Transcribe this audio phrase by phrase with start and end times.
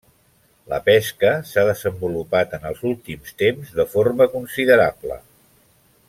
[0.71, 5.19] La pesca s'ha desenvolupat en els últims temps de forma considerable.